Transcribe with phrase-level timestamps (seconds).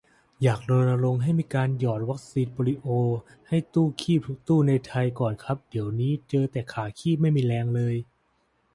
[0.43, 2.87] อยากรณรงค์ให้มีการหยอดวัคซีนโปลิโอ
[3.47, 7.65] ให้ตู้คีบทุกตู้ในไทยก่อนครับ เดี๋ยวนี้เจอแต่ขาคีบไม่มีแรง